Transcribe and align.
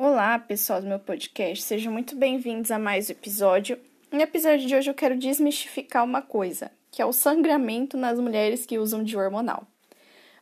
Olá, 0.00 0.38
pessoal 0.38 0.80
do 0.80 0.86
meu 0.86 1.00
podcast, 1.00 1.64
sejam 1.64 1.92
muito 1.92 2.14
bem-vindos 2.14 2.70
a 2.70 2.78
mais 2.78 3.08
um 3.08 3.12
episódio. 3.12 3.76
No 4.12 4.20
episódio 4.20 4.64
de 4.64 4.76
hoje 4.76 4.88
eu 4.88 4.94
quero 4.94 5.18
desmistificar 5.18 6.04
uma 6.04 6.22
coisa, 6.22 6.70
que 6.88 7.02
é 7.02 7.04
o 7.04 7.12
sangramento 7.12 7.96
nas 7.96 8.16
mulheres 8.20 8.64
que 8.64 8.78
usam 8.78 9.02
de 9.02 9.16
hormonal. 9.16 9.66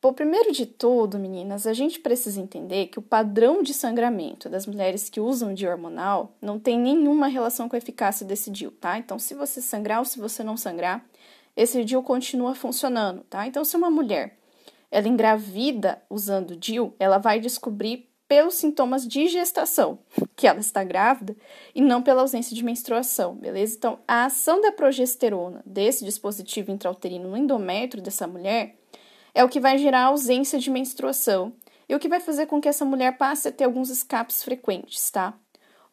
Bom, 0.00 0.10
primeiro 0.14 0.52
de 0.52 0.64
tudo, 0.64 1.18
meninas, 1.18 1.66
a 1.66 1.74
gente 1.74 2.00
precisa 2.00 2.40
entender 2.40 2.86
que 2.86 2.98
o 2.98 3.02
padrão 3.02 3.62
de 3.62 3.74
sangramento 3.74 4.48
das 4.48 4.66
mulheres 4.66 5.10
que 5.10 5.20
usam 5.20 5.52
de 5.52 5.68
hormonal 5.68 6.34
não 6.40 6.58
tem 6.58 6.80
nenhuma 6.80 7.26
relação 7.26 7.68
com 7.68 7.76
a 7.76 7.78
eficácia 7.78 8.24
desse 8.24 8.50
DIU, 8.50 8.70
tá? 8.70 8.96
Então, 8.96 9.18
se 9.18 9.34
você 9.34 9.60
sangrar 9.60 9.98
ou 9.98 10.06
se 10.06 10.18
você 10.18 10.42
não 10.42 10.56
sangrar, 10.56 11.04
esse 11.54 11.84
DIU 11.84 12.02
continua 12.02 12.54
funcionando, 12.54 13.22
tá? 13.28 13.46
Então, 13.46 13.66
se 13.66 13.76
uma 13.76 13.90
mulher 13.90 14.38
ela 14.90 15.08
engravida 15.08 16.02
usando 16.08 16.56
DIU, 16.56 16.94
ela 16.98 17.18
vai 17.18 17.38
descobrir 17.38 18.11
pelos 18.32 18.54
sintomas 18.54 19.06
de 19.06 19.28
gestação 19.28 19.98
que 20.34 20.46
ela 20.46 20.58
está 20.58 20.82
grávida 20.82 21.36
e 21.74 21.82
não 21.82 22.00
pela 22.00 22.22
ausência 22.22 22.56
de 22.56 22.64
menstruação, 22.64 23.34
beleza? 23.34 23.76
Então, 23.76 23.98
a 24.08 24.24
ação 24.24 24.58
da 24.58 24.72
progesterona 24.72 25.62
desse 25.66 26.02
dispositivo 26.02 26.70
intrauterino 26.70 27.28
no 27.28 27.36
endométrio 27.36 28.02
dessa 28.02 28.26
mulher 28.26 28.74
é 29.34 29.44
o 29.44 29.50
que 29.50 29.60
vai 29.60 29.76
gerar 29.76 30.04
ausência 30.04 30.58
de 30.58 30.70
menstruação 30.70 31.52
e 31.86 31.94
o 31.94 31.98
que 31.98 32.08
vai 32.08 32.20
fazer 32.20 32.46
com 32.46 32.58
que 32.58 32.70
essa 32.70 32.86
mulher 32.86 33.18
passe 33.18 33.48
a 33.48 33.52
ter 33.52 33.64
alguns 33.64 33.90
escapes 33.90 34.42
frequentes, 34.42 35.10
tá? 35.10 35.34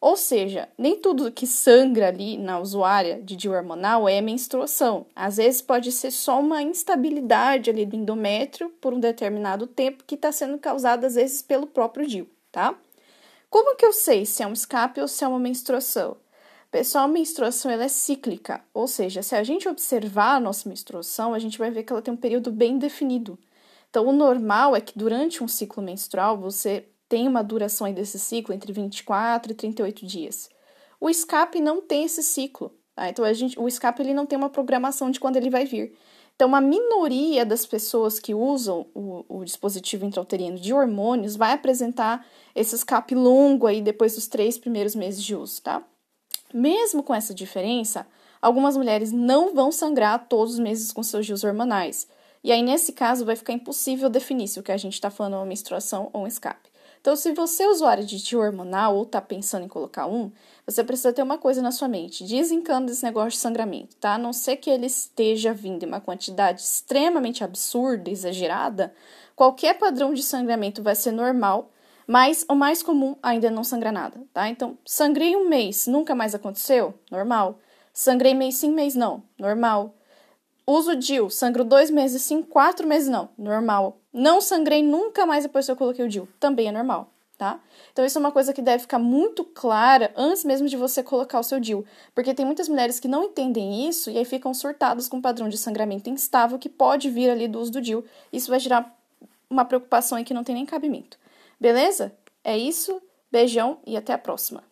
Ou 0.00 0.16
seja, 0.16 0.66
nem 0.78 0.96
tudo 0.96 1.30
que 1.30 1.46
sangra 1.46 2.08
ali 2.08 2.38
na 2.38 2.58
usuária 2.58 3.20
de 3.20 3.36
DIU 3.36 3.52
hormonal 3.52 4.08
é 4.08 4.20
menstruação. 4.22 5.04
Às 5.14 5.36
vezes 5.36 5.60
pode 5.60 5.92
ser 5.92 6.10
só 6.10 6.40
uma 6.40 6.62
instabilidade 6.62 7.68
ali 7.68 7.84
do 7.84 7.96
endométrio 7.96 8.70
por 8.80 8.94
um 8.94 9.00
determinado 9.00 9.66
tempo 9.66 10.04
que 10.06 10.14
está 10.14 10.32
sendo 10.32 10.56
causada 10.58 11.06
às 11.06 11.16
vezes 11.16 11.42
pelo 11.42 11.66
próprio 11.66 12.06
DIU, 12.06 12.26
tá? 12.50 12.74
Como 13.50 13.76
que 13.76 13.84
eu 13.84 13.92
sei 13.92 14.24
se 14.24 14.42
é 14.42 14.46
um 14.46 14.54
escape 14.54 15.00
ou 15.00 15.08
se 15.08 15.22
é 15.22 15.28
uma 15.28 15.38
menstruação? 15.38 16.16
Pessoal, 16.70 17.04
a 17.04 17.08
menstruação 17.08 17.70
ela 17.70 17.84
é 17.84 17.88
cíclica, 17.88 18.62
ou 18.72 18.86
seja, 18.86 19.22
se 19.22 19.34
a 19.34 19.42
gente 19.42 19.68
observar 19.68 20.36
a 20.36 20.40
nossa 20.40 20.68
menstruação, 20.68 21.34
a 21.34 21.38
gente 21.38 21.58
vai 21.58 21.68
ver 21.68 21.82
que 21.82 21.92
ela 21.92 22.00
tem 22.00 22.14
um 22.14 22.16
período 22.16 22.52
bem 22.52 22.78
definido. 22.78 23.36
Então, 23.90 24.06
o 24.06 24.12
normal 24.12 24.76
é 24.76 24.80
que 24.80 24.96
durante 24.96 25.42
um 25.42 25.48
ciclo 25.48 25.82
menstrual 25.82 26.38
você 26.38 26.86
tem 27.10 27.26
uma 27.26 27.42
duração 27.42 27.92
desse 27.92 28.20
ciclo 28.20 28.54
entre 28.54 28.72
24 28.72 29.50
e 29.50 29.54
38 29.54 30.06
dias. 30.06 30.48
O 31.00 31.10
escape 31.10 31.60
não 31.60 31.82
tem 31.82 32.04
esse 32.04 32.22
ciclo. 32.22 32.72
Tá? 32.94 33.08
Então, 33.08 33.24
a 33.24 33.32
gente, 33.32 33.58
o 33.58 33.66
escape 33.66 34.00
ele 34.00 34.14
não 34.14 34.24
tem 34.24 34.38
uma 34.38 34.48
programação 34.48 35.10
de 35.10 35.18
quando 35.18 35.36
ele 35.36 35.50
vai 35.50 35.64
vir. 35.64 35.92
Então, 36.36 36.54
a 36.54 36.60
minoria 36.60 37.44
das 37.44 37.66
pessoas 37.66 38.20
que 38.20 38.32
usam 38.32 38.86
o, 38.94 39.24
o 39.28 39.44
dispositivo 39.44 40.06
intrauterino 40.06 40.56
de 40.56 40.72
hormônios 40.72 41.34
vai 41.34 41.52
apresentar 41.52 42.24
esse 42.54 42.76
escape 42.76 43.14
longo 43.14 43.66
aí 43.66 43.82
depois 43.82 44.14
dos 44.14 44.28
três 44.28 44.56
primeiros 44.56 44.94
meses 44.94 45.22
de 45.22 45.34
uso, 45.34 45.60
tá? 45.62 45.82
Mesmo 46.54 47.02
com 47.02 47.12
essa 47.12 47.34
diferença, 47.34 48.06
algumas 48.40 48.76
mulheres 48.76 49.10
não 49.10 49.52
vão 49.52 49.72
sangrar 49.72 50.28
todos 50.28 50.54
os 50.54 50.60
meses 50.60 50.92
com 50.92 51.02
seus 51.02 51.26
dias 51.26 51.42
hormonais. 51.42 52.06
E 52.42 52.52
aí, 52.52 52.62
nesse 52.62 52.92
caso, 52.92 53.24
vai 53.24 53.34
ficar 53.34 53.52
impossível 53.52 54.08
definir 54.08 54.46
se 54.46 54.60
o 54.60 54.62
que 54.62 54.72
a 54.72 54.76
gente 54.76 54.94
está 54.94 55.10
falando 55.10 55.34
é 55.34 55.38
uma 55.38 55.46
menstruação 55.46 56.08
ou 56.12 56.22
um 56.22 56.26
escape. 56.26 56.69
Então, 57.00 57.16
se 57.16 57.32
você 57.32 57.62
é 57.62 57.68
usuário 57.68 58.04
de 58.04 58.22
tio 58.22 58.40
hormonal 58.40 58.94
ou 58.94 59.04
está 59.04 59.22
pensando 59.22 59.64
em 59.64 59.68
colocar 59.68 60.06
um, 60.06 60.30
você 60.66 60.84
precisa 60.84 61.12
ter 61.12 61.22
uma 61.22 61.38
coisa 61.38 61.62
na 61.62 61.72
sua 61.72 61.88
mente: 61.88 62.24
desencana 62.24 62.86
desse 62.86 63.02
negócio 63.02 63.30
de 63.30 63.38
sangramento, 63.38 63.96
tá? 63.96 64.14
A 64.14 64.18
não 64.18 64.32
ser 64.32 64.56
que 64.56 64.68
ele 64.68 64.86
esteja 64.86 65.52
vindo 65.54 65.82
em 65.82 65.86
uma 65.86 66.00
quantidade 66.00 66.60
extremamente 66.60 67.42
absurda, 67.42 68.10
exagerada, 68.10 68.94
qualquer 69.34 69.78
padrão 69.78 70.12
de 70.12 70.22
sangramento 70.22 70.82
vai 70.82 70.94
ser 70.94 71.12
normal, 71.12 71.70
mas 72.06 72.44
o 72.48 72.54
mais 72.54 72.82
comum 72.82 73.16
ainda 73.22 73.46
é 73.46 73.50
não 73.50 73.64
sangrar 73.64 73.92
nada, 73.92 74.20
tá? 74.34 74.48
Então, 74.48 74.76
sangrei 74.84 75.34
um 75.34 75.48
mês, 75.48 75.86
nunca 75.86 76.14
mais 76.14 76.34
aconteceu? 76.34 76.92
Normal. 77.10 77.58
Sangrei 77.94 78.34
mês 78.34 78.56
sim, 78.56 78.72
mês 78.72 78.94
não? 78.94 79.22
Normal. 79.38 79.94
Uso 80.66 80.94
DIL, 80.94 81.30
sangro 81.30 81.64
dois 81.64 81.90
meses 81.90 82.22
sim, 82.22 82.42
quatro 82.42 82.86
meses 82.86 83.08
não? 83.08 83.30
Normal. 83.38 83.99
Não 84.12 84.40
sangrei 84.40 84.82
nunca 84.82 85.24
mais 85.24 85.44
depois 85.44 85.66
que 85.66 85.72
eu 85.72 85.76
coloquei 85.76 86.04
o 86.04 86.08
DIL. 86.08 86.28
Também 86.38 86.68
é 86.68 86.72
normal, 86.72 87.10
tá? 87.38 87.60
Então, 87.92 88.04
isso 88.04 88.18
é 88.18 88.20
uma 88.20 88.32
coisa 88.32 88.52
que 88.52 88.60
deve 88.60 88.82
ficar 88.82 88.98
muito 88.98 89.44
clara 89.44 90.12
antes 90.16 90.44
mesmo 90.44 90.68
de 90.68 90.76
você 90.76 91.02
colocar 91.02 91.38
o 91.38 91.44
seu 91.44 91.60
DIL. 91.60 91.84
Porque 92.14 92.34
tem 92.34 92.44
muitas 92.44 92.68
mulheres 92.68 92.98
que 92.98 93.08
não 93.08 93.24
entendem 93.24 93.88
isso 93.88 94.10
e 94.10 94.18
aí 94.18 94.24
ficam 94.24 94.52
surtadas 94.52 95.08
com 95.08 95.18
um 95.18 95.22
padrão 95.22 95.48
de 95.48 95.56
sangramento 95.56 96.10
instável 96.10 96.58
que 96.58 96.68
pode 96.68 97.08
vir 97.08 97.30
ali 97.30 97.46
do 97.46 97.60
uso 97.60 97.72
do 97.72 97.80
DIL. 97.80 98.04
Isso 98.32 98.50
vai 98.50 98.58
gerar 98.58 98.96
uma 99.48 99.64
preocupação 99.64 100.18
aí 100.18 100.24
que 100.24 100.34
não 100.34 100.44
tem 100.44 100.54
nem 100.54 100.66
cabimento. 100.66 101.18
Beleza? 101.58 102.12
É 102.42 102.56
isso. 102.56 103.00
Beijão 103.30 103.78
e 103.86 103.96
até 103.96 104.12
a 104.12 104.18
próxima. 104.18 104.69